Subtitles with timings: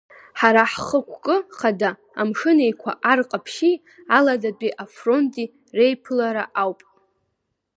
[0.39, 1.91] Ҳара ҳхықәкы хада
[2.21, 3.75] амшын Еиқәа Ар Ҟаԥшьи
[4.17, 5.45] Аладатәи афронти
[5.77, 6.79] реиԥылара ауп.